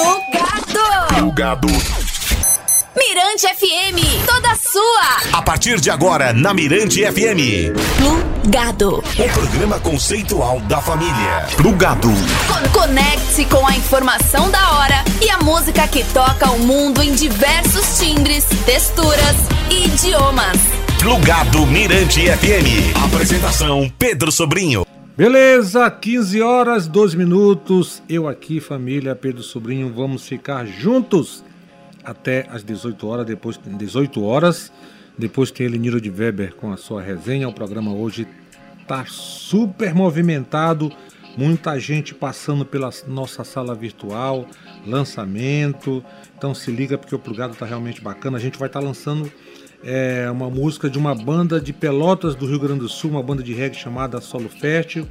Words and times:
Plugado. 0.00 1.14
Plugado. 1.16 1.68
Mirante 2.94 3.46
FM, 3.48 4.26
toda 4.26 4.54
sua. 4.56 5.38
A 5.38 5.40
partir 5.40 5.80
de 5.80 5.90
agora, 5.90 6.34
na 6.34 6.52
Mirante 6.52 7.00
FM. 7.00 7.72
Plugado. 7.96 9.02
O 9.18 9.28
programa 9.32 9.80
conceitual 9.80 10.60
da 10.60 10.82
família. 10.82 11.46
Plugado. 11.56 12.10
Con- 12.46 12.80
Conecte-se 12.80 13.46
com 13.46 13.66
a 13.66 13.74
informação 13.74 14.50
da 14.50 14.72
hora 14.72 15.02
e 15.22 15.30
a 15.30 15.38
música 15.38 15.88
que 15.88 16.04
toca 16.12 16.50
o 16.50 16.58
mundo 16.58 17.02
em 17.02 17.14
diversos 17.14 17.98
timbres, 17.98 18.44
texturas 18.66 19.36
e 19.70 19.86
idiomas. 19.86 20.58
Plugado 20.98 21.64
Mirante 21.66 22.20
FM. 22.20 22.94
Apresentação 23.06 23.90
Pedro 23.98 24.30
Sobrinho. 24.30 24.85
Beleza, 25.16 25.90
15 25.90 26.42
horas, 26.42 26.86
12 26.86 27.16
minutos. 27.16 28.02
Eu 28.06 28.28
aqui, 28.28 28.60
família 28.60 29.16
Pedro 29.16 29.42
Sobrinho, 29.42 29.90
vamos 29.90 30.28
ficar 30.28 30.66
juntos 30.66 31.42
até 32.04 32.46
as 32.50 32.62
18 32.62 33.06
horas. 33.08 33.24
Depois, 33.24 33.58
18 33.64 34.22
horas, 34.22 34.70
depois 35.16 35.50
tem 35.50 35.64
Eleniro 35.64 36.02
de 36.02 36.10
Weber 36.10 36.54
com 36.54 36.70
a 36.70 36.76
sua 36.76 37.00
resenha. 37.00 37.48
O 37.48 37.52
programa 37.54 37.94
hoje 37.94 38.28
tá 38.86 39.06
super 39.08 39.94
movimentado. 39.94 40.92
Muita 41.34 41.78
gente 41.80 42.14
passando 42.14 42.66
pela 42.66 42.90
nossa 43.08 43.42
sala 43.42 43.74
virtual, 43.74 44.46
lançamento. 44.86 46.04
Então 46.36 46.54
se 46.54 46.70
liga 46.70 46.98
porque 46.98 47.14
o 47.14 47.18
plugado 47.18 47.54
tá 47.54 47.64
realmente 47.64 48.02
bacana. 48.02 48.36
A 48.36 48.40
gente 48.40 48.58
vai 48.58 48.68
estar 48.68 48.80
lançando 48.80 49.32
é, 49.84 50.30
uma 50.30 50.50
música 50.50 50.88
de 50.88 50.98
uma 50.98 51.14
banda 51.14 51.60
de 51.60 51.72
Pelotas 51.72 52.34
do 52.34 52.46
Rio 52.46 52.58
Grande 52.58 52.80
do 52.80 52.88
Sul, 52.88 53.10
uma 53.10 53.22
banda 53.22 53.42
de 53.42 53.52
reggae 53.52 53.76
chamada 53.76 54.20
Solo 54.20 54.48
Fértil. 54.48 55.06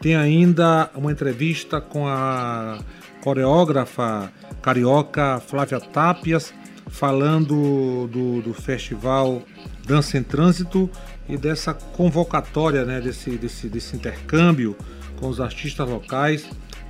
Tem 0.00 0.16
ainda 0.16 0.90
uma 0.94 1.12
entrevista 1.12 1.80
com 1.80 2.06
a 2.06 2.78
coreógrafa 3.22 4.32
carioca 4.62 5.40
Flávia 5.40 5.80
Tapias, 5.80 6.52
falando 6.88 8.08
do, 8.08 8.42
do 8.42 8.54
festival 8.54 9.42
Dança 9.86 10.18
em 10.18 10.22
Trânsito 10.22 10.90
e 11.28 11.36
dessa 11.36 11.72
convocatória, 11.72 12.84
né, 12.84 13.00
desse, 13.00 13.30
desse, 13.30 13.68
desse 13.68 13.96
intercâmbio 13.96 14.76
com 15.18 15.28
os 15.28 15.40
artistas 15.40 15.88
locais 15.88 16.48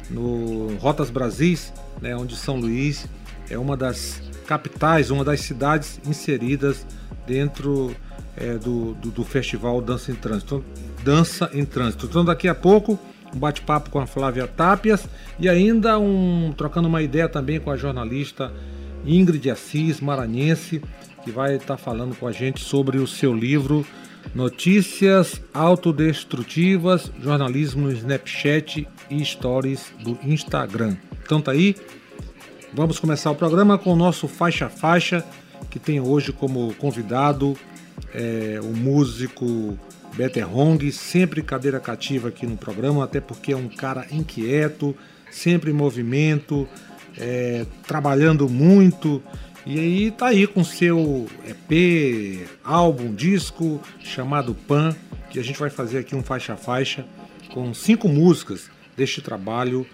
no 0.09 0.77
Rotas 0.77 1.11
Brasis, 1.11 1.73
né, 2.01 2.17
onde 2.17 2.37
São 2.37 2.57
Luís 2.57 3.07
é 3.49 3.59
uma 3.59 3.77
das 3.77 4.23
capitais, 4.51 5.13
uma 5.13 5.25
das 5.25 5.43
cidades 5.43 6.01
inseridas 6.05 6.85
dentro 7.25 7.95
é, 8.37 8.55
do, 8.55 8.95
do, 8.95 9.13
do 9.13 9.25
festival 9.25 9.81
Dança 9.81 10.11
em 10.11 10.17
Trânsito. 10.17 10.65
Dança 11.05 11.49
em 11.55 11.65
Trânsito. 11.65 12.07
Então 12.07 12.25
daqui 12.25 12.49
a 12.49 12.55
pouco 12.55 12.99
um 13.33 13.39
bate-papo 13.39 13.91
com 13.91 14.01
a 14.01 14.09
Flávia 14.09 14.49
Tapias 14.49 15.09
e 15.39 15.49
ainda 15.49 16.01
um 16.01 16.53
trocando 16.57 16.89
uma 16.89 17.01
ideia 17.01 17.29
também 17.29 17.61
com 17.61 17.71
a 17.71 17.77
jornalista 17.77 18.53
Ingrid 19.07 19.49
Assis, 19.49 20.01
maranhense, 20.01 20.83
que 21.23 21.31
vai 21.31 21.55
estar 21.55 21.77
falando 21.77 22.17
com 22.17 22.27
a 22.27 22.33
gente 22.33 22.61
sobre 22.61 22.99
o 22.99 23.07
seu 23.07 23.33
livro 23.33 23.87
Notícias 24.35 25.41
Autodestrutivas, 25.55 27.13
Jornalismo 27.23 27.83
no 27.83 27.93
Snapchat 27.93 28.89
e 29.09 29.25
Stories 29.25 29.93
do 30.03 30.19
Instagram. 30.25 30.97
Então 31.23 31.41
tá 31.41 31.53
aí, 31.53 31.77
vamos 32.73 32.99
começar 32.99 33.31
o 33.31 33.35
programa 33.35 33.77
com 33.79 33.93
o 33.93 33.97
nosso 33.97 34.29
Faixa 34.29 34.69
Faixa, 34.69 35.25
que 35.69 35.79
tem 35.79 36.01
hoje 36.01 36.33
como 36.33 36.75
convidado 36.75 37.57
é, 38.15 38.61
o 38.63 38.77
músico 38.77 39.79
Better 40.15 40.57
Hong, 40.57 40.91
sempre 40.93 41.43
cadeira 41.43 41.81
cativa 41.81 42.29
aqui 42.29 42.47
no 42.47 42.57
programa, 42.57 43.05
até 43.05 43.21
porque 43.21 43.53
é 43.53 43.57
um 43.57 43.69
cara 43.69 44.07
inquieto, 44.11 44.97
sempre 45.31 45.71
em 45.71 45.75
movimento, 45.75 46.69
é, 47.19 47.67
trabalhando 47.87 48.49
muito. 48.49 49.23
E 49.67 49.79
aí 49.79 50.11
tá 50.11 50.29
aí 50.29 50.47
com 50.47 50.65
seu 50.65 51.27
EP, 51.47 52.49
álbum, 52.65 53.15
disco 53.15 53.81
chamado 54.03 54.55
Pan, 54.55 54.95
que 55.31 55.39
a 55.39 55.45
gente 55.45 55.59
vai 55.59 55.71
fazer 55.71 55.99
aqui 55.99 56.15
um 56.15 56.23
faixa 56.23 56.57
faixa 56.57 57.05
com 57.53 57.75
cinco 57.75 58.09
músicas 58.09 58.71
deste 58.97 59.21
trabalho 59.21 59.87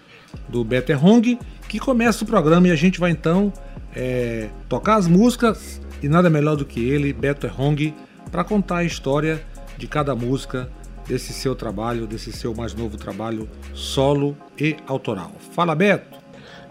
do 0.47 0.63
Better 0.63 1.03
Hong, 1.03 1.37
que 1.67 1.79
começa 1.79 2.23
o 2.23 2.27
programa 2.27 2.67
e 2.67 2.71
a 2.71 2.75
gente 2.75 2.99
vai 2.99 3.11
então 3.11 3.51
é, 3.95 4.49
tocar 4.69 4.95
as 4.95 5.07
músicas 5.07 5.81
e 6.01 6.07
nada 6.07 6.29
melhor 6.29 6.55
do 6.55 6.65
que 6.65 6.79
ele, 6.79 7.11
Better 7.11 7.59
Hong, 7.59 7.93
para 8.31 8.43
contar 8.43 8.77
a 8.77 8.83
história 8.83 9.43
de 9.77 9.87
cada 9.87 10.15
música 10.15 10.69
desse 11.07 11.33
seu 11.33 11.55
trabalho, 11.55 12.05
desse 12.05 12.31
seu 12.31 12.53
mais 12.53 12.73
novo 12.73 12.97
trabalho 12.97 13.49
solo 13.73 14.35
e 14.57 14.75
autoral. 14.87 15.31
Fala, 15.51 15.75
Beto! 15.75 16.17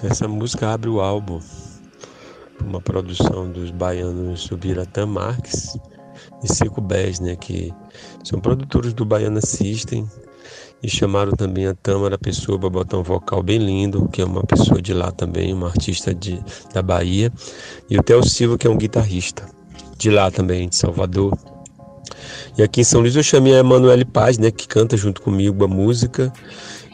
Essa 0.03 0.29
música 0.29 0.73
abre 0.73 0.91
o 0.91 1.01
álbum, 1.01 1.41
uma 2.63 2.81
produção 2.81 3.51
dos 3.51 3.71
baianos 3.71 4.43
Subiratã 4.43 5.07
Marques 5.07 5.79
e 6.43 6.81
Bez, 6.81 7.21
né, 7.21 7.35
que 7.37 7.73
são 8.23 8.41
produtores 8.41 8.93
do 8.93 9.05
Baiana 9.05 9.41
System 9.41 10.07
e 10.83 10.89
chamaram 10.89 11.33
também 11.33 11.67
a 11.67 11.75
Tâmara 11.75 12.19
Pessoa 12.19 12.59
para 12.59 12.71
botar 12.71 12.99
um 12.99 13.03
vocal 13.03 13.43
bem 13.43 13.59
lindo, 13.59 14.09
que 14.09 14.21
é 14.21 14.25
uma 14.25 14.43
pessoa 14.43 14.81
de 14.81 14.93
lá 14.93 15.11
também, 15.11 15.53
uma 15.53 15.69
artista 15.69 16.15
de, 16.15 16.41
da 16.73 16.83
Bahia, 16.83 17.33
e 17.89 17.99
o 17.99 18.03
Theo 18.03 18.23
Silva, 18.23 18.59
que 18.59 18.67
é 18.67 18.71
um 18.71 18.77
guitarrista 18.77 19.47
de 19.99 20.11
lá 20.11 20.31
também, 20.31 20.69
de 20.69 20.77
Salvador. 20.77 21.37
E 22.57 22.63
aqui 22.63 22.81
em 22.81 22.85
São 22.85 23.01
Luís 23.01 23.17
eu 23.17 23.23
chamei 23.23 23.55
a 23.55 23.59
Emanuele 23.59 24.05
Paz, 24.05 24.39
né, 24.39 24.51
que 24.51 24.67
canta 24.67 24.97
junto 24.97 25.21
comigo 25.21 25.65
a 25.65 25.69
música. 25.69 26.33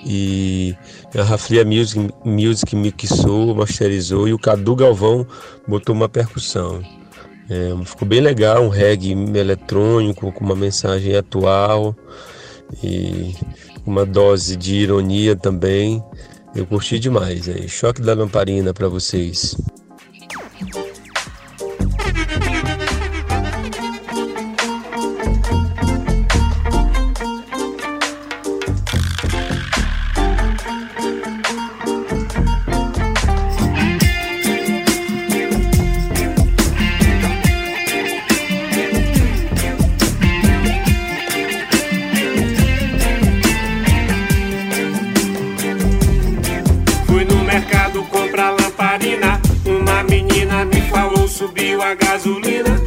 E 0.04 0.75
a 1.16 1.22
Raflia 1.22 1.65
Music, 1.65 2.10
Music 2.25 2.75
mixou, 2.75 3.54
masterizou 3.54 4.26
e 4.26 4.32
o 4.32 4.38
Cadu 4.38 4.75
Galvão 4.75 5.25
botou 5.66 5.94
uma 5.94 6.09
percussão. 6.09 6.82
É, 7.48 7.84
ficou 7.84 8.09
bem 8.09 8.21
legal, 8.21 8.65
um 8.65 8.69
reggae 8.69 9.12
eletrônico 9.12 10.32
com 10.32 10.44
uma 10.44 10.56
mensagem 10.56 11.15
atual 11.15 11.94
e 12.82 13.34
uma 13.87 14.04
dose 14.04 14.56
de 14.56 14.75
ironia 14.76 15.37
também. 15.37 16.03
Eu 16.54 16.66
curti 16.66 16.98
demais. 16.98 17.48
Aí. 17.48 17.69
Choque 17.69 18.03
da 18.03 18.15
lamparina 18.15 18.72
para 18.72 18.88
vocês. 18.88 19.56
A 51.82 51.94
gasolina. 51.94 52.81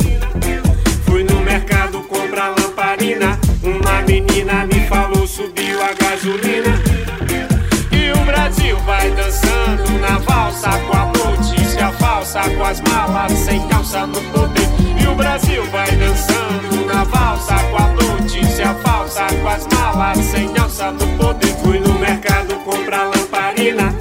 Fui 1.05 1.23
no 1.23 1.41
mercado 1.41 2.01
comprar 2.03 2.49
lamparina. 2.49 3.37
Uma 3.61 4.01
menina 4.01 4.65
me 4.65 4.87
falou, 4.87 5.27
subiu 5.27 5.81
a 5.83 5.93
gasolina. 5.93 6.81
E 7.91 8.11
o 8.11 8.25
Brasil 8.25 8.77
vai 8.79 9.11
dançando 9.11 9.99
na 9.99 10.17
valsa 10.19 10.69
com 10.87 10.97
a 10.97 11.05
notícia 11.07 11.91
falsa, 11.93 12.41
com 12.41 12.63
as 12.63 12.81
malas 12.81 13.33
sem 13.33 13.67
calça 13.67 14.07
no 14.07 14.21
poder. 14.31 14.69
E 15.01 15.07
o 15.07 15.15
Brasil 15.15 15.65
vai 15.71 15.91
dançando 15.91 16.85
na 16.85 17.03
valsa 17.03 17.55
com 17.69 17.77
a 17.77 17.87
notícia 17.89 18.73
falsa, 18.75 19.25
com 19.41 19.47
as 19.49 19.67
malas 19.67 20.25
sem 20.25 20.47
calça 20.53 20.91
no 20.91 21.07
poder. 21.17 21.53
Fui 21.63 21.79
no 21.79 21.99
mercado 21.99 22.55
comprar 22.63 23.03
lamparina. 23.03 23.94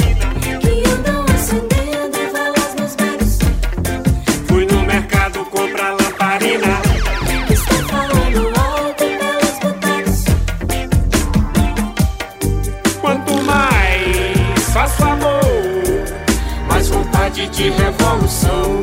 Mais 16.75 16.89
vontade 16.89 17.49
de 17.51 17.71
revolução. 17.71 18.83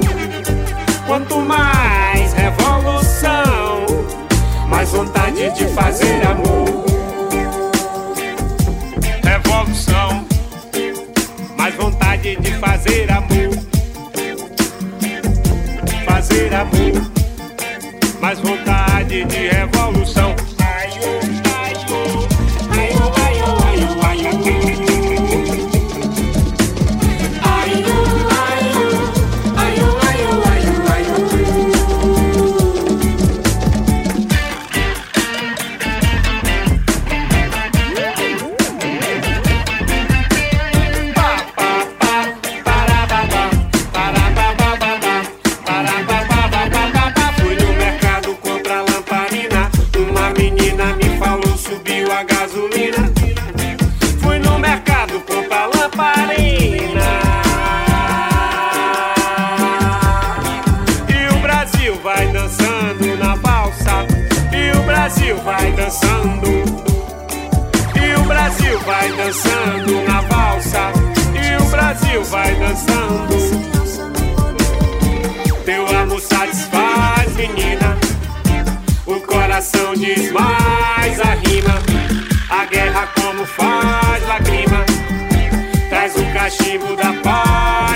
Quanto 1.06 1.40
mais 1.42 2.32
revolução, 2.32 3.86
mais 4.70 4.90
vontade 4.92 5.52
de 5.52 5.66
fazer 5.74 6.26
amor. 6.26 6.86
Revolução, 9.22 10.26
mais 11.58 11.76
vontade 11.76 12.38
de 12.38 12.52
fazer 12.54 13.12
amor. 13.12 13.52
Fazer 16.06 16.54
amor, 16.54 17.12
mais 18.22 18.40
vontade 18.40 19.26
de 19.26 19.50
revolução. 19.50 20.51
gasolina. 52.24 53.12
Fui 54.22 54.40
no 54.40 54.60
mercado 54.60 55.20
comprar 55.22 55.68
lamparina. 55.68 57.02
E 61.10 61.34
o 61.34 61.40
Brasil 61.40 61.96
vai 62.04 62.28
dançando 62.28 63.18
na 63.18 63.36
valsa. 63.36 64.06
E 64.52 64.78
o 64.78 64.84
Brasil 64.84 65.38
vai 65.38 65.72
dançando. 65.72 66.48
E 67.96 68.16
o 68.20 68.24
Brasil 68.26 68.80
vai 68.80 69.12
dançando 69.14 70.04
na 70.08 70.22
valsa. 70.22 70.92
E 71.36 71.62
o 71.62 71.66
Brasil 71.70 72.24
vai 72.26 72.56
dançando. 72.56 73.72
Teu 75.66 75.88
amor 75.88 76.20
satisfaz 76.20 77.21
coração 79.52 79.94
diz 79.96 80.32
mais 80.32 81.20
a 81.20 81.34
rima. 81.34 81.82
A 82.50 82.66
guerra 82.68 83.06
como 83.20 83.46
faz 83.46 84.26
lágrima. 84.26 84.86
Traz 85.90 86.16
o 86.16 86.24
cachimbo 86.34 86.96
da 86.96 87.12
paz, 87.22 87.91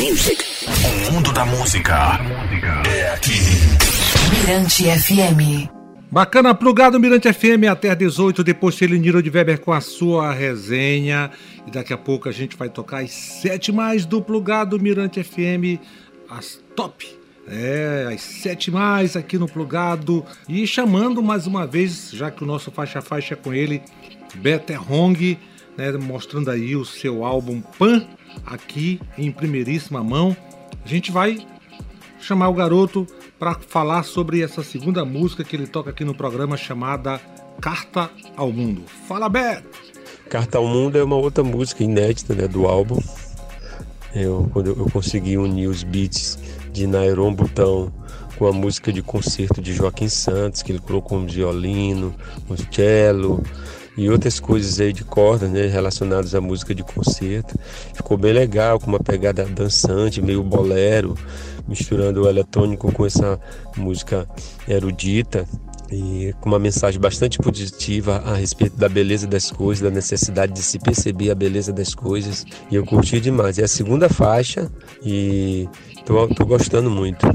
Music. 0.00 0.42
O 0.66 1.12
mundo 1.12 1.30
da 1.30 1.44
música 1.44 2.18
é 2.90 3.12
aqui. 3.12 3.36
Mirante 4.30 4.84
FM. 4.84 5.68
Bacana, 6.10 6.54
plugado 6.54 6.98
Mirante 6.98 7.30
FM 7.30 7.68
até 7.70 7.90
às 7.90 7.98
18, 7.98 8.42
depois 8.42 8.76
Celiniro 8.76 9.22
de 9.22 9.28
Weber 9.28 9.60
com 9.60 9.74
a 9.74 9.80
sua 9.82 10.32
resenha. 10.32 11.30
E 11.66 11.70
daqui 11.70 11.92
a 11.92 11.98
pouco 11.98 12.30
a 12.30 12.32
gente 12.32 12.56
vai 12.56 12.70
tocar 12.70 13.02
as 13.02 13.10
sete 13.10 13.70
mais 13.70 14.06
do 14.06 14.22
plugado 14.22 14.80
Mirante 14.80 15.22
FM, 15.22 15.78
as 16.30 16.58
top. 16.74 17.06
É, 17.46 18.10
as 18.14 18.22
sete 18.22 18.70
mais 18.70 19.16
aqui 19.16 19.36
no 19.36 19.46
plugado. 19.46 20.24
E 20.48 20.66
chamando 20.66 21.22
mais 21.22 21.46
uma 21.46 21.66
vez, 21.66 22.10
já 22.10 22.30
que 22.30 22.42
o 22.42 22.46
nosso 22.46 22.70
faixa 22.70 23.00
a 23.00 23.02
faixa 23.02 23.34
é 23.34 23.36
com 23.36 23.52
ele, 23.52 23.82
Better 24.36 24.90
Hong, 24.90 25.38
né, 25.76 25.92
mostrando 25.92 26.50
aí 26.50 26.74
o 26.74 26.86
seu 26.86 27.22
álbum 27.22 27.60
Pan 27.60 28.06
aqui 28.46 29.00
em 29.16 29.30
primeiríssima 29.30 30.02
mão. 30.02 30.36
A 30.84 30.88
gente 30.88 31.10
vai 31.10 31.46
chamar 32.20 32.48
o 32.48 32.54
garoto 32.54 33.06
para 33.38 33.54
falar 33.54 34.02
sobre 34.02 34.42
essa 34.42 34.62
segunda 34.62 35.04
música 35.04 35.42
que 35.42 35.56
ele 35.56 35.66
toca 35.66 35.90
aqui 35.90 36.04
no 36.04 36.14
programa 36.14 36.56
chamada 36.56 37.20
Carta 37.60 38.10
ao 38.36 38.52
Mundo. 38.52 38.82
Fala, 39.06 39.28
Beto! 39.28 39.78
Carta 40.28 40.58
ao 40.58 40.66
Mundo 40.66 40.96
é 40.96 41.02
uma 41.02 41.16
outra 41.16 41.42
música 41.42 41.82
inédita 41.82 42.34
né, 42.34 42.46
do 42.46 42.66
álbum. 42.66 42.98
Eu, 44.14 44.48
quando 44.52 44.68
eu 44.68 44.90
consegui 44.90 45.36
unir 45.36 45.68
os 45.68 45.82
beats 45.82 46.38
de 46.72 46.86
Nairon 46.86 47.32
Butão 47.34 47.92
com 48.36 48.46
a 48.46 48.52
música 48.52 48.92
de 48.92 49.02
concerto 49.02 49.60
de 49.60 49.72
Joaquim 49.72 50.08
Santos, 50.08 50.62
que 50.62 50.72
ele 50.72 50.78
colocou 50.78 51.18
um 51.18 51.26
violino, 51.26 52.14
um 52.48 52.56
cello 52.56 53.42
e 53.96 54.08
outras 54.08 54.38
coisas 54.40 54.80
aí 54.80 54.92
de 54.92 55.04
corda, 55.04 55.46
né, 55.48 55.66
relacionadas 55.66 56.34
à 56.34 56.40
música 56.40 56.74
de 56.74 56.82
concerto. 56.82 57.58
Ficou 57.94 58.16
bem 58.16 58.32
legal, 58.32 58.78
com 58.78 58.86
uma 58.86 59.00
pegada 59.00 59.44
dançante, 59.44 60.22
meio 60.22 60.42
bolero, 60.42 61.14
misturando 61.68 62.22
o 62.22 62.28
eletrônico 62.28 62.90
com 62.92 63.04
essa 63.04 63.38
música 63.76 64.28
erudita 64.68 65.46
e 65.92 66.34
com 66.40 66.48
uma 66.48 66.58
mensagem 66.58 67.00
bastante 67.00 67.38
positiva 67.38 68.22
a 68.24 68.34
respeito 68.34 68.76
da 68.76 68.88
beleza 68.88 69.26
das 69.26 69.50
coisas, 69.50 69.82
da 69.82 69.90
necessidade 69.90 70.52
de 70.52 70.62
se 70.62 70.78
perceber 70.78 71.30
a 71.30 71.34
beleza 71.34 71.72
das 71.72 71.94
coisas. 71.94 72.44
E 72.70 72.76
eu 72.76 72.84
curti 72.86 73.20
demais. 73.20 73.58
É 73.58 73.64
a 73.64 73.68
segunda 73.68 74.08
faixa 74.08 74.70
e 75.02 75.68
tô, 76.06 76.28
tô 76.28 76.46
gostando 76.46 76.90
muito. 76.90 77.26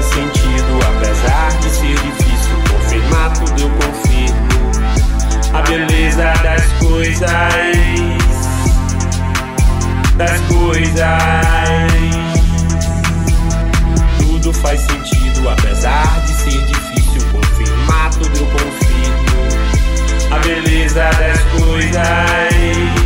Faz 0.00 0.06
sentido, 0.06 0.78
apesar 0.88 1.50
de 1.60 1.70
ser 1.70 1.94
difícil 1.94 2.56
confirmar 2.70 3.32
tudo 3.34 3.60
eu 3.60 3.70
confirmo. 3.70 4.48
A 5.52 5.62
beleza 5.62 6.32
das 6.42 6.62
coisas, 6.78 7.28
das 10.16 10.40
coisas. 10.42 11.06
Tudo 14.18 14.52
faz 14.54 14.80
sentido, 14.80 15.48
apesar 15.50 16.20
de 16.24 16.32
ser 16.32 16.64
difícil 16.64 17.22
confirmar 17.32 18.10
tudo 18.10 18.38
eu 18.38 18.46
confirmo. 18.46 20.34
A 20.34 20.38
beleza 20.38 21.10
das 21.10 21.40
coisas 21.60 23.00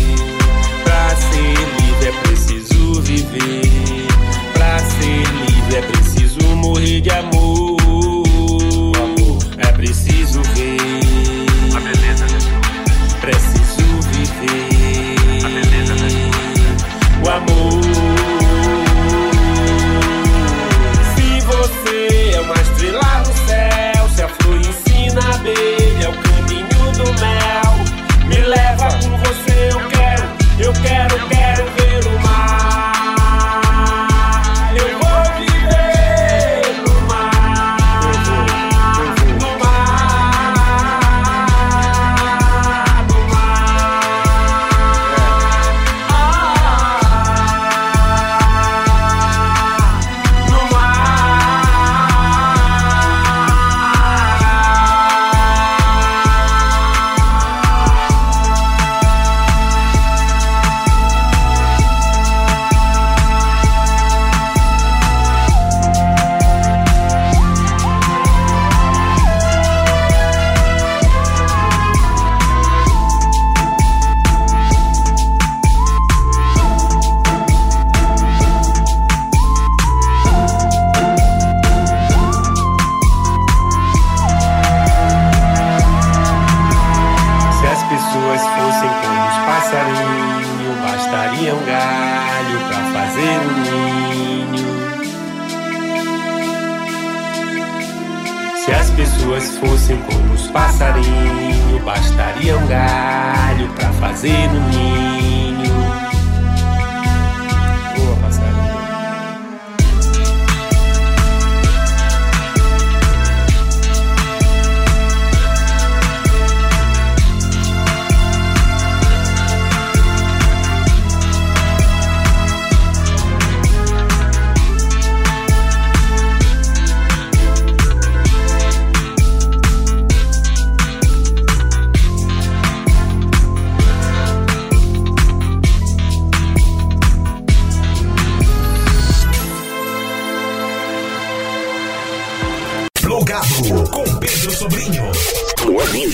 Pra 0.84 1.16
ser 1.16 1.56
livre 1.82 2.08
é 2.08 2.12
preciso 2.24 3.02
viver. 3.02 4.08
Pra 4.54 4.80
ser 4.80 5.24
livre 5.48 5.76
é 5.76 5.82
preciso 5.82 6.56
morrer 6.56 7.02
de 7.02 7.10
amor. 7.12 7.78
É 9.58 9.72
preciso 9.72 10.42
ver. 10.54 10.78
A 11.76 11.80
beleza 11.80 12.26
Preciso 13.22 14.00
viver. 14.12 15.46
A 15.46 15.50
beleza 15.50 15.96
O 17.24 17.30
amor. 17.30 17.82
Se 21.16 21.28
você 21.46 22.36
é 22.36 22.42
uma 22.42 22.56
estrela 22.56 23.20
no 23.20 23.34
céu, 23.48 23.55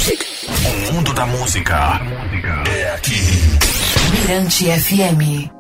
Music. 0.02 0.26
O 0.90 0.94
mundo 0.94 1.14
da 1.14 1.28
música 1.28 2.02
é 2.76 2.92
aqui. 2.96 3.20
Mirante 4.10 4.66
FM. 4.66 5.52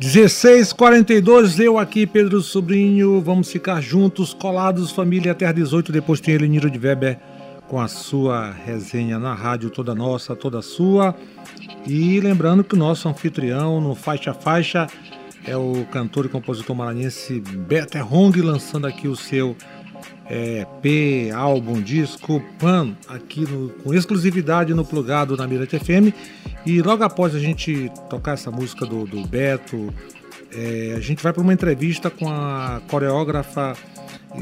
1642, 0.00 1.60
eu 1.60 1.78
aqui, 1.78 2.06
Pedro 2.06 2.40
Sobrinho. 2.40 3.20
Vamos 3.20 3.52
ficar 3.52 3.82
juntos, 3.82 4.32
colados, 4.32 4.90
família, 4.90 5.32
até 5.32 5.46
às 5.46 5.54
18. 5.54 5.92
Depois 5.92 6.20
tem 6.20 6.34
Eleniro 6.34 6.70
de 6.70 6.78
Weber 6.78 7.18
com 7.68 7.78
a 7.78 7.86
sua 7.86 8.50
resenha 8.64 9.18
na 9.18 9.34
rádio, 9.34 9.68
toda 9.68 9.94
nossa, 9.94 10.34
toda 10.34 10.62
sua. 10.62 11.14
E 11.86 12.18
lembrando 12.18 12.64
que 12.64 12.74
o 12.74 12.78
nosso 12.78 13.10
anfitrião 13.10 13.78
no 13.78 13.94
Faixa 13.94 14.32
Faixa 14.32 14.86
é 15.46 15.54
o 15.54 15.84
cantor 15.92 16.24
e 16.24 16.28
compositor 16.30 16.74
maranhense 16.74 17.40
Beto 17.40 17.98
Hong, 17.98 18.40
lançando 18.40 18.86
aqui 18.86 19.06
o 19.06 19.16
seu 19.16 19.54
EP, 20.34 21.30
álbum, 21.34 21.80
disco, 21.80 22.42
PAN, 22.58 22.96
aqui 23.06 23.40
no- 23.42 23.68
com 23.68 23.92
exclusividade 23.92 24.72
no 24.72 24.84
Plugado 24.84 25.36
na 25.36 25.46
Mirante 25.46 25.78
FM. 25.78 26.14
E 26.64 26.80
logo 26.80 27.04
após 27.04 27.34
a 27.34 27.38
gente 27.38 27.90
tocar 28.08 28.32
essa 28.32 28.50
música 28.50 28.86
do, 28.86 29.04
do 29.06 29.26
Beto, 29.26 29.92
é, 30.54 30.94
a 30.96 31.00
gente 31.00 31.22
vai 31.22 31.32
para 31.32 31.42
uma 31.42 31.52
entrevista 31.52 32.08
com 32.08 32.28
a 32.30 32.80
coreógrafa 32.88 33.74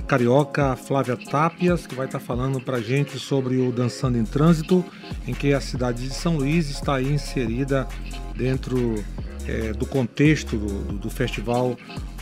carioca 0.07 0.77
Flávia 0.77 1.17
Tapias, 1.17 1.87
que 1.87 1.95
vai 1.97 2.07
estar 2.07 2.21
falando 2.21 2.61
para 2.61 2.77
a 2.77 2.81
gente 2.81 3.19
sobre 3.19 3.57
o 3.57 3.73
Dançando 3.73 4.17
em 4.17 4.25
Trânsito, 4.25 4.85
em 5.27 5.35
que 5.35 5.53
a 5.53 5.61
cidade 5.61 6.07
de 6.07 6.15
São 6.15 6.37
Luís 6.37 6.71
está 6.71 7.03
inserida 7.03 7.89
dentro 8.37 9.03
é, 9.49 9.73
do 9.73 9.87
contexto 9.87 10.57
do- 10.57 10.93
do 10.99 11.11
festival 11.11 11.77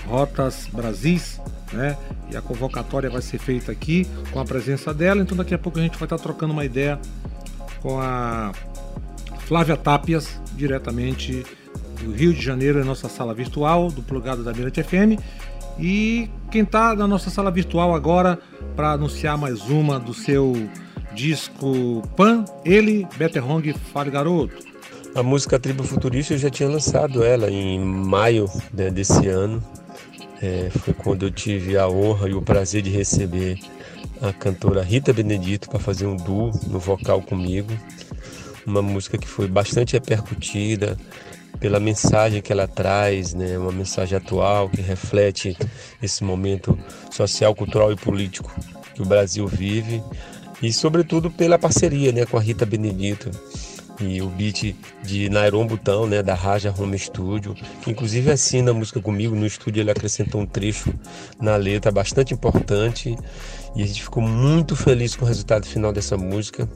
Rotas 0.09 0.69
Brasis, 0.73 1.41
né? 1.73 1.97
E 2.31 2.37
a 2.37 2.43
convocatória 2.43 3.11
vai 3.11 3.23
ser 3.23 3.39
feita 3.39 3.71
aqui 3.71 4.07
com 4.33 4.41
a 4.41 4.45
presença 4.45 4.93
dela, 4.93 5.21
então 5.21 5.37
daqui 5.37 5.55
a 5.55 5.59
pouco 5.59 5.79
a 5.79 5.83
gente 5.83 5.99
vai 5.99 6.07
estar 6.07 6.19
trocando 6.19 6.53
uma 6.53 6.65
ideia 6.65 6.99
com 7.81 8.01
a 8.01 8.53
Flávia 9.41 9.77
Tapias, 9.77 10.41
diretamente 10.55 11.45
do 12.03 12.13
Rio 12.13 12.33
de 12.33 12.43
Janeiro, 12.43 12.81
em 12.81 12.85
nossa 12.85 13.09
sala 13.09 13.35
virtual 13.35 13.91
do 13.91 14.03
Plugado 14.03 14.43
da 14.43 14.53
Mirante 14.53 14.83
FM. 14.83 15.21
E 15.79 16.29
quem 16.51 16.63
está 16.63 16.95
na 16.95 17.07
nossa 17.07 17.31
sala 17.31 17.51
virtual 17.51 17.95
agora 17.95 18.39
para 18.75 18.93
anunciar 18.93 19.39
mais 19.39 19.61
uma 19.69 19.99
do 19.99 20.13
seu 20.13 20.55
disco 21.15 22.03
Pan, 22.17 22.45
ele, 22.65 23.07
Beterhong, 23.17 23.73
Fale 23.93 24.11
Garoto. 24.11 24.57
A 25.15 25.23
música 25.23 25.59
Tribo 25.59 25.83
Futurista 25.83 26.35
eu 26.35 26.39
já 26.39 26.51
tinha 26.51 26.69
lançado 26.69 27.25
ela 27.25 27.51
em 27.51 27.79
maio 27.81 28.49
né, 28.73 28.91
desse 28.91 29.27
ano. 29.29 29.63
É, 30.41 30.71
foi 30.71 30.95
quando 30.95 31.27
eu 31.27 31.31
tive 31.31 31.77
a 31.77 31.89
honra 31.89 32.29
e 32.29 32.35
o 32.35 32.41
prazer 32.41 32.83
de 32.83 32.91
receber 32.91 33.59
a 34.21 34.33
cantora 34.33 34.83
Rita 34.83 35.13
Benedito 35.13 35.69
para 35.69 35.79
fazer 35.79 36.07
um 36.07 36.17
duo 36.17 36.53
no 36.67 36.79
vocal 36.79 37.21
comigo. 37.23 37.73
Uma 38.65 38.83
música 38.83 39.19
que 39.19 39.27
foi 39.27 39.49
bastante 39.49 39.95
repercutida 39.95 40.97
pela 41.59 41.81
mensagem 41.81 42.41
que 42.41 42.53
ela 42.53 42.69
traz, 42.69 43.35
né, 43.35 43.59
uma 43.59 43.73
mensagem 43.73 44.17
atual 44.17 44.69
que 44.69 44.81
reflete 44.81 45.57
esse 46.01 46.23
momento 46.23 46.79
social, 47.11 47.55
cultural 47.55 47.91
e 47.91 47.97
político 47.97 48.55
que 48.95 49.03
o 49.03 49.07
Brasil 49.07 49.47
vive. 49.47 50.03
E 50.63 50.73
sobretudo 50.73 51.31
pela 51.31 51.59
parceria, 51.59 52.13
né, 52.13 52.25
com 52.27 52.37
a 52.37 52.41
Rita 52.41 52.67
Benedito 52.67 53.31
e 54.01 54.23
o 54.23 54.29
beat 54.29 54.75
de 55.03 55.29
Nairon 55.29 55.67
Butão, 55.67 56.07
né, 56.07 56.23
da 56.23 56.35
Raja 56.35 56.75
Home 56.77 56.99
Studio, 56.99 57.55
inclusive 57.87 58.31
assina 58.31 58.71
a 58.71 58.75
música 58.75 59.01
comigo 59.01 59.35
no 59.35 59.47
estúdio, 59.47 59.81
ele 59.81 59.91
acrescentou 59.91 60.41
um 60.41 60.47
trecho 60.47 60.95
na 61.41 61.57
letra 61.57 61.91
bastante 61.91 62.33
importante 62.33 63.17
e 63.75 63.83
a 63.83 63.87
gente 63.87 64.03
ficou 64.03 64.23
muito 64.23 64.77
feliz 64.77 65.17
com 65.17 65.25
o 65.25 65.29
resultado 65.29 65.67
final 65.67 65.93
dessa 65.93 66.17
música. 66.17 66.69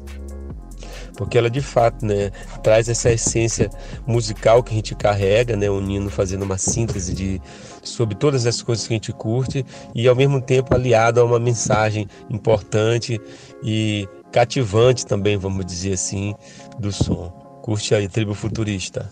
Porque 1.17 1.37
ela 1.37 1.51
de 1.51 1.61
fato, 1.61 2.05
né, 2.07 2.31
traz 2.63 2.89
essa 2.89 3.13
essência 3.13 3.69
musical 4.07 4.63
que 4.63 4.73
a 4.73 4.77
gente 4.77 4.95
carrega, 4.95 5.57
né, 5.57 5.69
unindo, 5.69 6.11
fazendo 6.11 6.43
uma 6.43 6.57
síntese 6.57 7.15
de 7.15 7.41
sobre 7.83 8.15
todas 8.15 8.47
as 8.47 8.63
coisas 8.63 8.87
que 8.87 8.95
a 8.95 8.97
gente 8.97 9.13
curte 9.13 9.65
e 9.95 10.09
ao 10.09 10.17
mesmo 10.17 10.41
tempo 10.41 10.75
aliado 10.75 11.21
a 11.21 11.25
uma 11.25 11.39
mensagem 11.39 12.09
importante 12.31 13.21
e 13.63 14.09
cativante 14.33 15.05
também, 15.05 15.37
vamos 15.37 15.67
dizer 15.67 15.93
assim, 15.93 16.35
do 16.79 16.93
som. 16.93 17.31
Curte 17.63 17.95
aí, 17.95 18.09
Tribo 18.09 18.35
Futurista. 18.35 19.11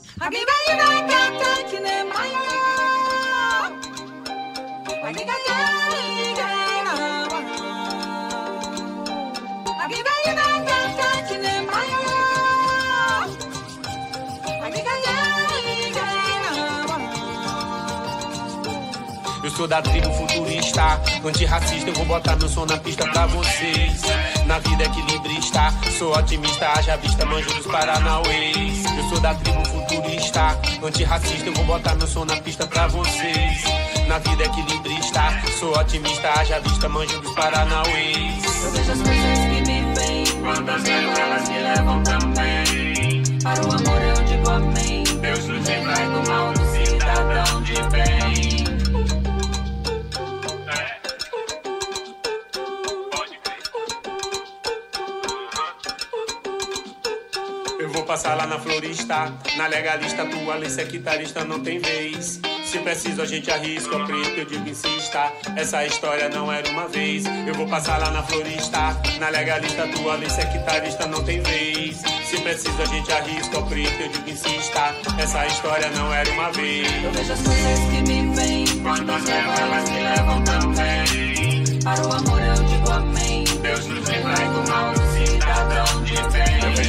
Sou 19.61 19.69
da 19.69 19.83
tribo 19.83 20.11
futurista, 20.15 20.99
antirracista, 21.23 21.91
eu 21.91 21.95
vou 21.95 22.07
botar 22.07 22.35
meu 22.37 22.49
som 22.49 22.65
na 22.65 22.79
pista 22.79 23.07
pra 23.07 23.27
vocês. 23.27 24.01
Na 24.47 24.59
vida 24.59 24.85
equilibrista, 24.85 25.75
sou 25.99 26.17
otimista, 26.17 26.67
haja 26.67 26.97
vista, 26.97 27.27
manjo 27.27 27.53
dos 27.53 27.67
Paranauês. 27.67 28.85
Eu 28.97 29.09
sou 29.11 29.21
da 29.21 29.35
tribo 29.35 29.63
futurista, 29.67 30.59
antirracista, 30.83 31.47
eu 31.47 31.53
vou 31.53 31.65
botar 31.67 31.95
meu 31.97 32.07
som 32.07 32.25
na 32.25 32.37
pista 32.37 32.67
pra 32.67 32.87
vocês. 32.87 33.63
Na 34.09 34.19
vida 34.21 34.45
equilibrista, 34.45 35.21
sou 35.59 35.79
otimista, 35.79 36.31
haja 36.41 36.59
vista, 36.61 36.89
manjo 36.89 37.21
dos 37.21 37.35
Paranauês. 37.35 38.65
Eu 38.65 38.71
vejo 38.71 38.93
as 38.93 39.03
coisas 39.03 39.39
que 39.41 39.61
me 39.61 39.95
vêm. 39.95 40.25
Quantas 40.43 40.83
levam, 40.85 41.15
elas 41.19 41.49
me 41.51 41.59
levam 41.59 42.03
também. 42.03 43.23
Para 43.43 43.61
o 43.61 43.75
amor 43.75 44.01
eu 44.01 44.25
digo 44.25 44.49
amém. 44.49 45.05
Deus 45.05 45.47
nos 45.47 45.69
livrai 45.69 46.07
do 46.07 46.31
mal 46.31 46.51
do 46.55 46.65
cidadão 46.73 47.63
de 47.63 47.75
bem. 47.91 48.50
Passar 58.21 58.35
lá 58.35 58.47
na 58.47 58.59
florista, 58.59 59.33
na 59.57 59.67
legalista, 59.67 60.27
tua 60.27 60.53
Alice 60.53 60.79
é 60.79 60.85
guitarrista, 60.85 61.43
não 61.43 61.59
tem 61.59 61.79
vez. 61.79 62.39
Se 62.67 62.79
preciso 62.81 63.23
a 63.23 63.25
gente 63.25 63.51
arrisca, 63.51 63.95
eu 63.95 64.05
preto, 64.05 64.41
eu 64.41 64.45
digo 64.45 64.69
insista. 64.69 65.33
Essa 65.57 65.87
história 65.87 66.29
não 66.29 66.53
era 66.53 66.69
uma 66.69 66.87
vez. 66.87 67.25
Eu 67.47 67.55
vou 67.55 67.67
passar 67.67 67.97
lá 67.97 68.11
na 68.11 68.23
florista, 68.23 68.95
na 69.19 69.31
legalista, 69.31 69.89
tua 69.89 70.13
Alice 70.13 70.39
é 70.39 70.45
guitarrista, 70.45 71.07
não 71.07 71.25
tem 71.25 71.41
vez. 71.41 72.03
Se 72.27 72.39
preciso 72.43 72.83
a 72.83 72.85
gente 72.85 73.11
arrisca, 73.11 73.57
eu 73.57 73.63
preto, 73.65 74.03
eu 74.03 74.09
digo 74.11 74.29
insista. 74.29 74.95
Essa 75.19 75.47
história 75.47 75.89
não 75.89 76.13
era 76.13 76.31
uma 76.33 76.53
vez. 76.53 77.03
Eu 77.03 77.11
vejo 77.13 77.33
as 77.33 77.41
coisas 77.41 77.79
que 77.79 78.03
me 78.03 78.35
vêm. 78.35 78.67
Quantas 78.83 79.25
levam, 79.25 79.55
elas 79.55 79.89
me 79.89 79.99
levam 79.99 80.45
também. 80.45 81.81
Para 81.83 82.07
o 82.07 82.13
amor 82.13 82.43
eu 82.43 82.65
digo 82.65 82.91
amém. 82.91 83.45
Deus 83.63 83.87
nos 83.87 84.07
livrai 84.07 84.47
do 84.47 84.71
mal 84.71 85.10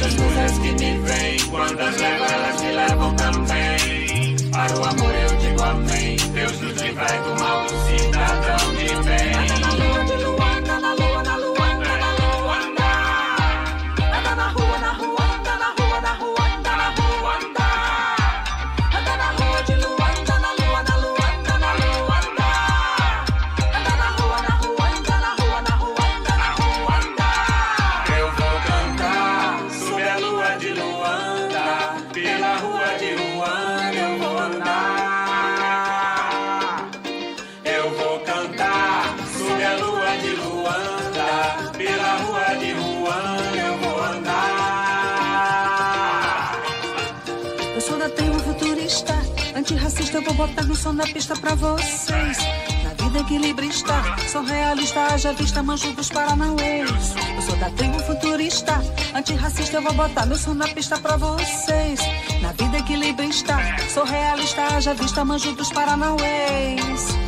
as 0.00 0.14
coisas 0.14 0.58
que 0.58 0.72
me 0.72 0.98
vêm. 0.98 1.38
Quantas 1.50 1.96
levam, 1.96 2.26
elas 2.26 2.60
me 2.62 2.72
levam 2.72 3.14
também. 3.16 4.36
Para 4.50 4.76
o 4.76 4.84
amor 4.84 5.14
eu 5.14 5.36
digo 5.38 5.62
amém. 5.62 6.16
Deus 6.32 6.60
nos 6.60 6.82
livrai 6.82 7.18
do 7.22 7.40
mal 7.40 7.71
eu 50.22 50.34
vou 50.34 50.46
botar 50.46 50.64
no 50.64 50.74
som 50.74 50.94
da 50.94 51.04
pista 51.04 51.34
pra 51.36 51.54
vocês. 51.54 52.38
Na 52.84 53.04
vida 53.04 53.20
equilibrista, 53.20 53.94
sou 54.28 54.42
realista, 54.42 55.00
haja 55.06 55.32
vista, 55.32 55.62
manjo 55.62 55.92
dos 55.92 56.08
paranauês. 56.08 57.14
Eu 57.34 57.42
sou 57.42 57.56
da 57.56 57.70
tribo 57.70 57.98
futurista, 58.00 58.80
antirracista, 59.14 59.76
eu 59.78 59.82
vou 59.82 59.92
botar 59.92 60.26
meu 60.26 60.38
som 60.38 60.54
na 60.54 60.68
pista 60.68 60.98
pra 60.98 61.16
vocês. 61.16 62.00
Na 62.40 62.52
vida 62.52 62.78
equilibrista, 62.78 63.56
sou 63.88 64.04
realista, 64.04 64.62
haja 64.74 64.94
vista, 64.94 65.24
manjo 65.24 65.52
dos 65.52 65.70
paranauês. 65.72 67.21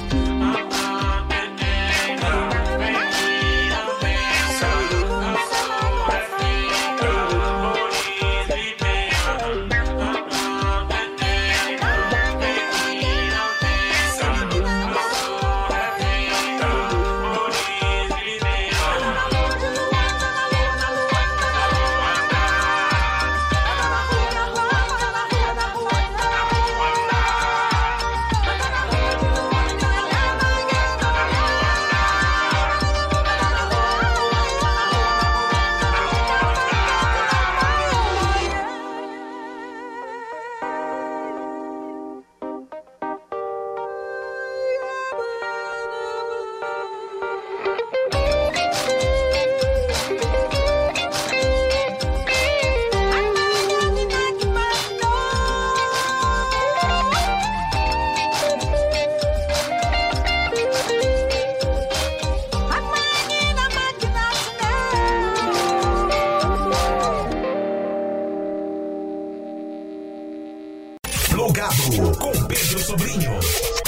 Plugado 71.34 72.16
com 72.16 72.30
Pedro 72.46 72.78
Sobrinho. 72.78 73.32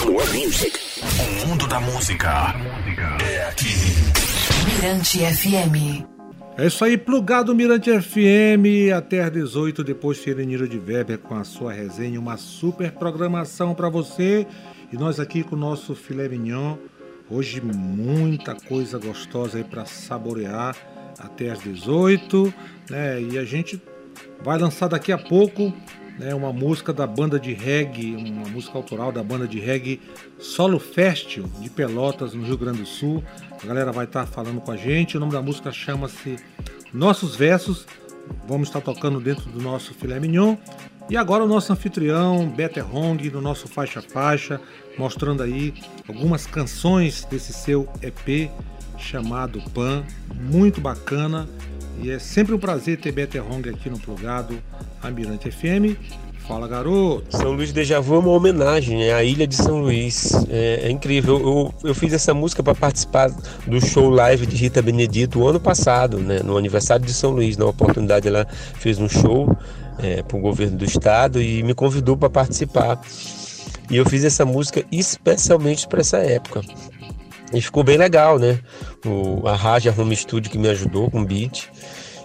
More 0.05 0.27
Music. 0.37 0.77
O 1.45 1.47
mundo 1.47 1.69
da 1.69 1.79
música 1.79 2.57
é 3.25 3.45
aqui. 3.49 3.69
Mirante 4.65 5.19
FM. 5.21 6.05
É 6.59 6.67
isso 6.67 6.85
aí, 6.85 6.99
plugado 6.99 7.55
Mirante 7.55 7.89
FM 8.03 8.93
até 8.97 9.23
às 9.23 9.31
18, 9.31 9.85
depois 9.85 10.19
Sereniro 10.19 10.69
de 10.69 10.77
Weber 10.77 11.19
com 11.19 11.37
a 11.37 11.45
sua 11.45 11.73
resenha, 11.73 12.19
uma 12.19 12.37
super 12.37 12.91
programação 12.91 13.77
para 13.77 13.89
você. 13.89 14.45
E 14.93 14.97
nós 14.97 15.21
aqui 15.21 15.45
com 15.45 15.55
o 15.55 15.59
nosso 15.59 15.95
filé 15.95 16.29
mignon, 16.29 16.77
hoje 17.31 17.61
muita 17.61 18.57
coisa 18.57 18.99
gostosa 18.99 19.59
aí 19.59 19.65
para 19.65 19.87
saborear 19.87 20.75
até 21.17 21.51
às 21.51 21.61
18, 21.61 22.53
né? 22.91 23.23
E 23.23 23.39
a 23.39 23.45
gente 23.45 23.81
vai 24.43 24.59
lançar 24.59 24.89
daqui 24.89 25.13
a 25.13 25.19
pouco 25.19 25.73
né, 26.19 26.35
uma 26.35 26.53
música 26.53 26.93
da 26.93 27.07
banda 27.07 27.39
de 27.39 27.53
reggae, 27.53 28.17
uma 28.17 28.49
música 28.49 28.77
autoral 28.77 29.13
da 29.13 29.23
banda 29.23 29.47
de 29.47 29.59
reggae 29.59 30.01
Solo 30.39 30.79
Festival 30.79 31.51
de 31.61 31.71
Pelotas, 31.71 32.35
no 32.35 32.45
Rio 32.45 32.57
Grande 32.57 32.81
do 32.81 32.87
Sul. 32.87 33.23
A 33.63 33.67
galera 33.67 33.93
vai 33.93 34.05
estar 34.05 34.27
falando 34.27 34.61
com 34.61 34.71
a 34.71 34.77
gente. 34.77 35.17
O 35.17 35.21
nome 35.21 35.33
da 35.33 35.43
música 35.43 35.71
chama-se 35.71 36.37
Nossos 36.93 37.37
Versos. 37.37 37.87
Vamos 38.49 38.69
estar 38.69 38.81
tocando 38.81 39.21
dentro 39.21 39.49
do 39.51 39.61
nosso 39.61 39.95
filé 39.95 40.19
mignon. 40.19 40.57
E 41.09 41.17
agora 41.17 41.45
o 41.45 41.47
nosso 41.47 41.73
anfitrião, 41.73 42.49
Better 42.49 42.85
Hong, 42.95 43.31
no 43.31 43.41
nosso 43.41 43.69
Faixa 43.69 44.03
Faixa, 44.03 44.61
mostrando 44.99 45.43
aí 45.43 45.73
algumas 46.09 46.47
canções 46.47 47.25
desse 47.31 47.53
seu 47.53 47.89
EP 48.03 48.51
chamado 48.99 49.63
Pan, 49.71 50.05
muito 50.35 50.81
bacana. 50.81 51.49
E 52.03 52.11
é 52.11 52.19
sempre 52.19 52.55
um 52.55 52.59
prazer 52.59 52.99
ter 52.99 53.13
Better 53.13 53.45
Hong 53.45 53.69
aqui 53.69 53.89
no 53.89 53.99
Plugado, 53.99 54.59
a 55.03 55.11
Mirante 55.11 55.51
FM. 55.51 55.97
Fala, 56.47 56.69
garoto! 56.69 57.37
São 57.37 57.51
Luís 57.53 57.73
Deja 57.73 57.99
Vu 57.99 58.15
é 58.15 58.19
uma 58.19 58.31
homenagem 58.31 59.11
à 59.13 59.25
ilha 59.25 59.49
de 59.49 59.57
São 59.57 59.81
Luís. 59.81 60.33
É, 60.49 60.83
é 60.85 60.91
incrível. 60.91 61.41
Eu, 61.41 61.89
eu, 61.89 61.95
fiz 61.95 62.13
essa 62.13 62.33
música 62.33 62.63
para 62.63 62.75
participar 62.75 63.31
do 63.67 63.85
show 63.85 64.09
live 64.09 64.47
de 64.47 64.55
Rita 64.55 64.81
Benedito 64.81 65.45
ano 65.45 65.59
passado, 65.59 66.19
né, 66.19 66.41
no 66.45 66.57
aniversário 66.57 67.05
de 67.05 67.13
São 67.13 67.33
Luís. 67.33 67.57
Na 67.57 67.67
oportunidade, 67.67 68.29
ela 68.29 68.47
fez 68.79 68.99
um 69.01 69.09
show 69.09 69.57
é, 69.99 70.23
para 70.23 70.37
o 70.37 70.41
governo 70.41 70.77
do 70.77 70.85
estado 70.85 71.43
e 71.43 71.65
me 71.65 71.75
convidou 71.75 72.17
para 72.17 72.31
participar. 72.31 73.01
E 73.91 73.97
eu 73.97 74.05
fiz 74.09 74.23
essa 74.23 74.45
música 74.45 74.85
especialmente 74.93 75.89
para 75.89 76.01
essa 76.01 76.19
época. 76.19 76.61
E 77.53 77.61
ficou 77.61 77.85
bem 77.85 77.97
legal, 77.97 78.39
né? 78.39 78.59
O, 79.05 79.47
a 79.47 79.55
Raja 79.55 79.95
Home 79.97 80.15
Studio 80.17 80.51
que 80.51 80.59
me 80.59 80.69
ajudou 80.69 81.11
com 81.11 81.23
o 81.23 81.25
beat. 81.25 81.69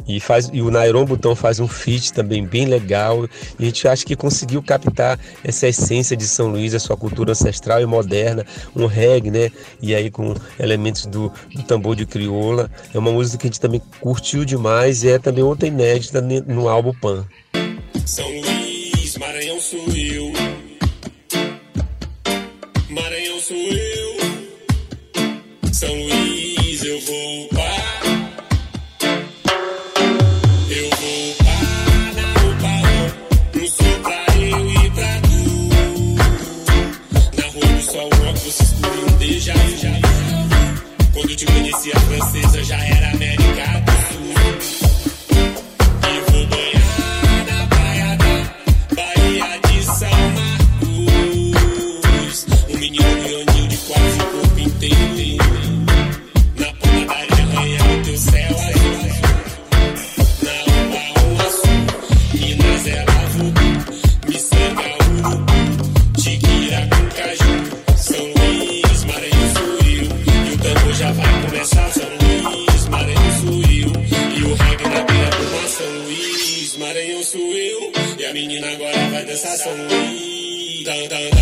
E, 0.08 0.20
faz, 0.20 0.50
e 0.52 0.62
o 0.62 0.72
Nairon 0.72 1.06
Butão 1.06 1.36
faz 1.36 1.60
um 1.60 1.68
feat 1.68 2.14
também 2.14 2.46
bem 2.46 2.66
legal. 2.66 3.26
E 3.60 3.64
a 3.64 3.66
gente 3.66 3.88
acha 3.88 4.06
que 4.06 4.16
conseguiu 4.16 4.62
captar 4.62 5.20
essa 5.44 5.68
essência 5.68 6.16
de 6.16 6.28
São 6.28 6.48
Luís, 6.48 6.74
a 6.74 6.80
sua 6.80 6.98
cultura 6.98 7.32
ancestral 7.32 7.82
e 7.82 7.86
moderna, 7.86 8.46
um 8.76 8.86
reggae, 8.86 9.32
né? 9.32 9.52
E 9.82 9.96
aí 9.96 10.10
com 10.10 10.34
elementos 10.60 11.06
do, 11.06 11.32
do 11.54 11.64
tambor 11.64 11.96
de 11.96 12.06
crioula. 12.06 12.70
É 12.94 13.00
uma 13.00 13.12
música 13.12 13.38
que 13.38 13.48
a 13.48 13.50
gente 13.50 13.60
também 13.60 13.82
curtiu 14.00 14.46
demais 14.46 15.04
e 15.04 15.10
é 15.10 15.20
também 15.20 15.44
outra 15.44 15.68
inédita 15.68 16.22
no 16.22 16.68
álbum 16.68 16.94
Pan. 16.94 17.26
São 18.06 18.28
Luís, 18.28 19.18
Maranhão 19.18 19.60
sou 19.60 19.80
eu. 19.96 20.32
Maranhão 22.90 23.40
sou 23.40 23.56
eu. 23.56 24.12
São 25.72 25.94
Luís, 25.94 26.11
menina 78.42 78.72
agora 78.72 79.10
vai 79.10 79.24
dançar 79.24 79.56
São 79.56 79.72
Luís. 79.72 80.84
Dan, 80.84 81.08
dan, 81.10 81.41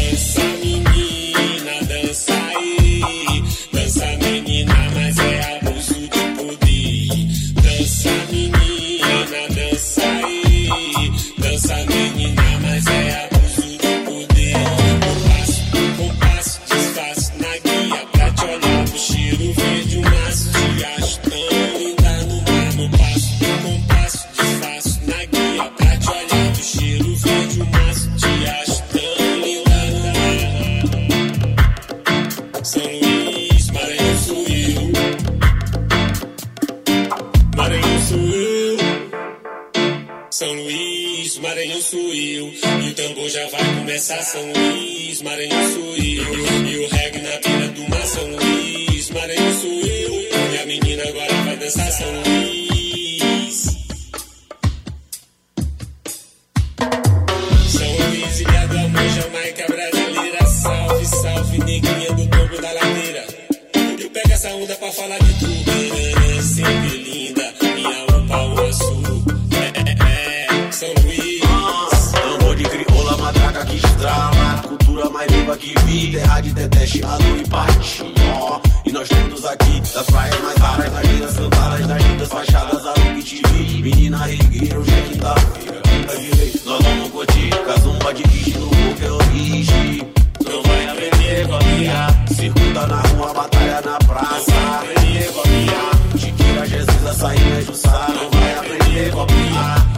Maranhão 45.79 46.33
sou 46.33 46.83
eu. 46.83 46.98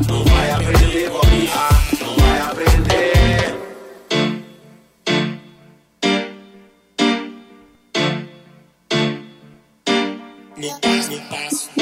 Não 0.07 0.23
vai 0.25 0.51
aprender 0.51 1.07
a 1.07 1.11
copiar 1.11 1.87
Não 2.01 2.15
vai 2.15 2.39
aprender 2.41 3.55
No 10.57 10.79
passo, 10.79 11.11
no 11.11 11.21
passo, 11.21 11.80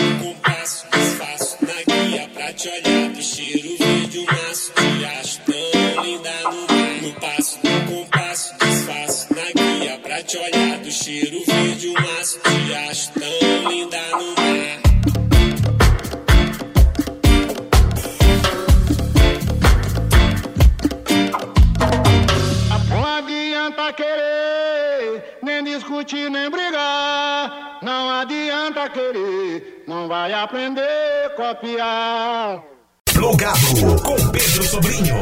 copiar. 31.49 32.63
Plugado 33.11 34.01
com 34.03 34.15
Pedro 34.29 34.63
Sobrinho. 34.63 35.15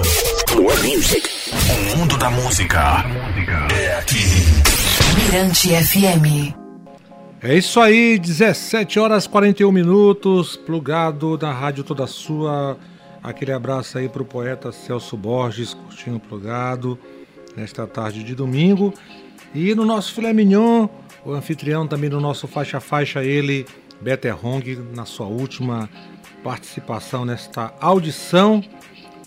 Plug 0.48 0.96
Music. 0.96 1.30
O 1.94 1.98
mundo 1.98 2.18
da 2.18 2.30
música 2.30 3.06
é 3.74 3.98
aqui. 3.98 4.26
Mirante 5.16 5.70
FM. 5.70 6.54
É 7.42 7.56
isso 7.56 7.80
aí, 7.80 8.20
17 8.20 9.00
horas 9.00 9.26
41 9.26 9.72
minutos, 9.72 10.58
plugado 10.58 11.38
na 11.42 11.54
rádio 11.54 11.84
toda 11.84 12.06
sua. 12.08 12.78
Aquele 13.24 13.54
abraço 13.54 13.98
aí 13.98 14.10
pro 14.10 14.26
poeta 14.26 14.72
Celso 14.72 15.16
Borges, 15.16 15.74
curtindo 15.74 16.20
plugado, 16.20 17.00
nesta 17.56 17.88
tarde 17.88 18.24
de 18.24 18.36
domingo. 18.36 18.94
E 19.56 19.74
no 19.74 19.86
nosso 19.86 20.14
filé 20.14 20.34
mignon, 20.34 20.90
o 21.24 21.32
anfitrião 21.32 21.88
também 21.88 22.10
do 22.10 22.20
nosso 22.20 22.48
faixa 22.48 22.80
faixa, 22.82 23.24
ele, 23.24 23.66
Better 24.02 24.46
Hong, 24.46 24.76
na 24.94 25.06
sua 25.06 25.28
última 25.28 25.90
participação 26.48 27.26
nesta 27.26 27.74
audição 27.78 28.64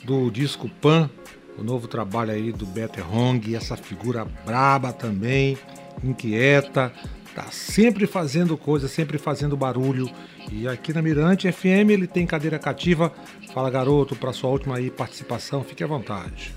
do 0.05 0.31
disco 0.31 0.71
Pan, 0.81 1.11
o 1.59 1.63
novo 1.63 1.87
trabalho 1.87 2.31
aí 2.31 2.51
do 2.51 2.65
Better 2.65 3.05
Hong, 3.15 3.55
essa 3.55 3.77
figura 3.77 4.27
braba 4.47 4.91
também, 4.91 5.59
inquieta, 6.03 6.91
tá 7.35 7.45
sempre 7.51 8.07
fazendo 8.07 8.57
coisa, 8.57 8.89
sempre 8.89 9.19
fazendo 9.19 9.55
barulho. 9.55 10.09
E 10.51 10.67
aqui 10.67 10.95
na 10.95 11.03
Mirante 11.03 11.53
FM 11.53 11.91
ele 11.91 12.07
tem 12.07 12.27
cadeira 12.27 12.59
cativa. 12.59 13.13
Fala 13.53 13.69
garoto, 13.69 14.17
para 14.17 14.33
sua 14.33 14.49
última 14.49 14.79
aí 14.79 14.91
participação, 14.91 15.63
fique 15.63 15.85
à 15.85 15.87
vontade. 15.87 16.55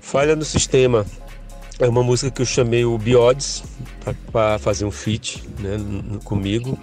Falha 0.00 0.34
no 0.34 0.44
sistema. 0.44 1.04
É 1.78 1.86
uma 1.86 2.02
música 2.02 2.30
que 2.30 2.40
eu 2.40 2.46
chamei 2.46 2.82
o 2.82 2.96
Biodes 2.96 3.62
para 4.32 4.58
fazer 4.58 4.86
um 4.86 4.90
feat 4.90 5.46
né, 5.60 5.76
comigo 6.24 6.78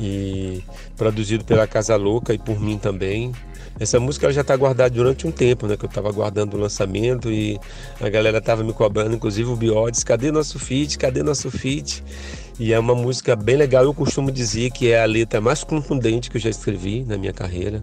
e 0.00 0.64
produzido 0.96 1.44
pela 1.44 1.66
Casa 1.66 1.94
Louca 1.96 2.32
e 2.32 2.38
por 2.38 2.58
mim 2.58 2.78
também. 2.78 3.32
Essa 3.78 4.00
música 4.00 4.32
já 4.32 4.40
está 4.40 4.56
guardada 4.56 4.90
durante 4.90 5.26
um 5.26 5.30
tempo, 5.30 5.66
né? 5.66 5.76
Que 5.76 5.84
eu 5.84 5.88
estava 5.88 6.08
aguardando 6.08 6.56
o 6.56 6.60
lançamento 6.60 7.30
e 7.30 7.58
a 8.00 8.08
galera 8.08 8.38
estava 8.38 8.64
me 8.64 8.72
cobrando, 8.72 9.14
inclusive 9.14 9.48
o 9.50 9.56
Biodes, 9.56 10.02
cadê 10.02 10.32
nosso 10.32 10.58
feat? 10.58 10.98
Cadê 10.98 11.22
nosso 11.22 11.50
feat? 11.50 12.02
E 12.58 12.72
é 12.72 12.78
uma 12.78 12.94
música 12.94 13.36
bem 13.36 13.56
legal. 13.56 13.84
Eu 13.84 13.94
costumo 13.94 14.32
dizer 14.32 14.70
que 14.70 14.90
é 14.90 15.02
a 15.02 15.06
letra 15.06 15.40
mais 15.40 15.62
contundente 15.62 16.30
que 16.30 16.36
eu 16.36 16.40
já 16.40 16.50
escrevi 16.50 17.04
na 17.06 17.16
minha 17.16 17.32
carreira 17.32 17.82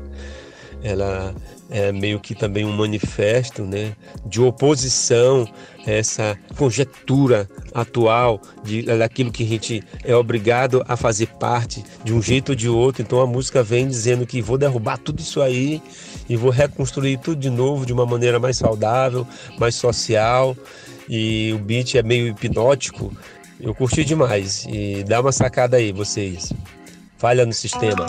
ela 0.84 1.34
é 1.70 1.92
meio 1.92 2.20
que 2.20 2.34
também 2.34 2.66
um 2.66 2.72
manifesto 2.72 3.64
né, 3.64 3.94
de 4.26 4.42
oposição 4.42 5.48
a 5.86 5.92
essa 5.92 6.38
conjectura 6.56 7.50
atual 7.74 8.42
de, 8.64 8.84
daquilo 8.84 9.32
que 9.32 9.44
a 9.44 9.48
gente 9.48 9.84
é 10.04 10.16
obrigado 10.16 10.84
a 10.88 10.96
fazer 10.96 11.28
parte 11.40 11.84
de 12.04 12.14
um 12.14 12.22
jeito 12.22 12.50
ou 12.50 12.56
de 12.56 12.70
outro. 12.70 13.02
Então 13.02 13.20
a 13.22 13.28
música 13.28 13.64
vem 13.64 13.88
dizendo 13.88 14.26
que 14.26 14.42
vou 14.42 14.58
derrubar 14.58 14.98
tudo 14.98 15.20
isso 15.20 15.42
aí 15.42 15.82
e 16.30 16.36
vou 16.36 16.52
reconstruir 16.52 17.18
tudo 17.18 17.40
de 17.40 17.50
novo 17.50 17.86
de 17.86 17.94
uma 17.94 18.06
maneira 18.06 18.40
mais 18.40 18.58
saudável, 18.58 19.28
mais 19.60 19.76
social. 19.76 20.56
E 21.10 21.54
o 21.54 21.60
beat 21.60 21.96
é 21.96 22.04
meio 22.04 22.28
hipnótico. 22.28 23.16
Eu 23.60 23.74
curti 23.74 24.04
demais. 24.04 24.66
E 24.70 25.04
dá 25.04 25.22
uma 25.22 25.32
sacada 25.32 25.78
aí, 25.78 25.92
vocês. 25.92 26.52
Falha 27.18 27.46
no 27.46 27.54
sistema. 27.54 28.06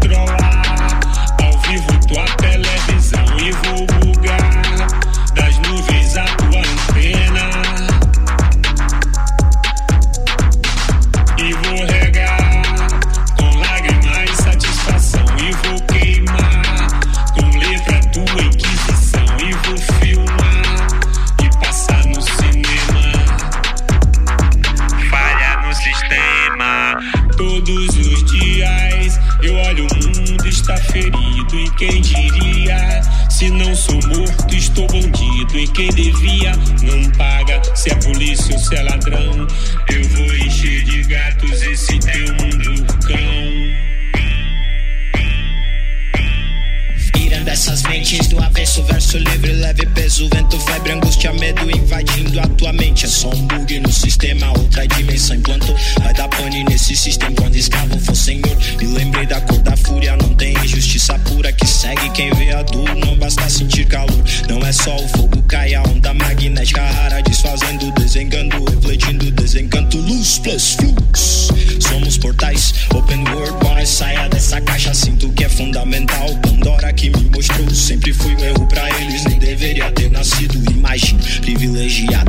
Trollar 0.00 1.00
ao 1.42 1.58
vivo 1.62 2.06
tua 2.06 2.24
televisão. 2.36 3.24
E 3.38 3.52
vou 3.52 3.97
sistema, 54.18 54.48
outra 54.58 54.86
dimensão 54.88 55.36
implantou. 55.36 55.76
Vai 56.02 56.12
dar 56.12 56.26
pane 56.28 56.64
nesse 56.64 56.96
sistema 56.96 57.30
quando 57.36 57.54
escravo 57.54 57.98
for 58.00 58.16
senhor. 58.16 58.56
Me 58.80 58.86
lembrei 58.88 59.24
da 59.26 59.40
cor 59.42 59.58
da 59.58 59.76
fúria, 59.76 60.16
não 60.16 60.34
tem 60.34 60.54
injustiça 60.64 61.16
pura 61.20 61.52
que 61.52 61.64
segue 61.64 62.10
quem 62.10 62.30
vê 62.32 62.52
a 62.52 62.62
dor. 62.64 62.96
Não 62.96 63.16
basta 63.16 63.48
sentir 63.48 63.86
calor, 63.86 64.20
não 64.48 64.58
é 64.66 64.72
só 64.72 64.96
o 64.96 65.08
fogo 65.10 65.40
cai, 65.42 65.72
a 65.74 65.82
onda 65.82 66.12
magnética 66.14 66.82
rara, 66.82 67.22
desfazendo, 67.22 67.92
desengando, 67.92 68.64
refletindo, 68.64 69.30
desencanto, 69.30 69.98
luz 69.98 70.38
plus 70.38 70.74
flux. 70.74 71.48
Somos 71.88 72.18
portais, 72.18 72.74
open 72.94 73.22
world, 73.28 73.64
bora 73.64 73.86
saia 73.86 74.28
dessa 74.28 74.60
caixa, 74.60 74.92
sinto 74.94 75.30
que 75.32 75.44
é 75.44 75.48
fundamental. 75.48 76.28
Pandora 76.42 76.92
que 76.92 77.08
me 77.10 77.30
mostrou, 77.30 77.70
sempre 77.70 78.12
fui 78.12 78.34
um 78.34 78.44
erro 78.44 78.66
pra 78.66 78.90
eles, 79.00 79.24
nem 79.26 79.38
deveria 79.38 79.92
ter 79.92 80.10
nascido. 80.10 80.58
Ouro 81.68 81.78
enriquecido, 81.78 82.27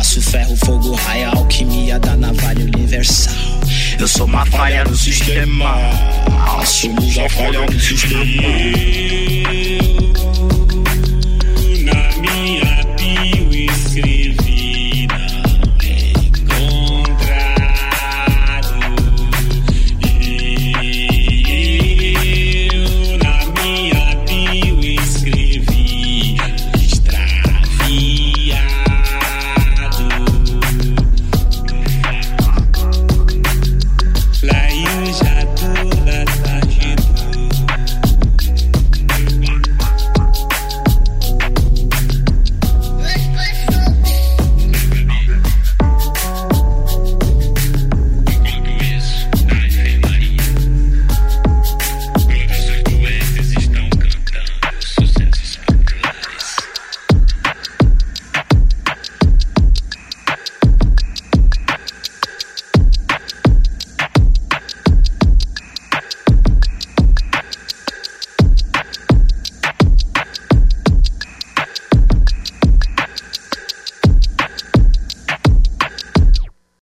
aço, 0.00 0.22
ferro, 0.22 0.56
fogo, 0.56 0.94
raia, 0.94 1.28
alquimia 1.28 1.98
da 1.98 2.16
navalha 2.16 2.64
universal. 2.64 3.34
Eu 3.98 4.08
sou 4.08 4.26
uma 4.26 4.46
falha 4.46 4.82
no 4.84 4.96
sistema, 4.96 5.76
somos 6.64 7.18
a 7.18 7.28
falha 7.28 7.66
no 7.66 7.78
sistema. 7.78 8.24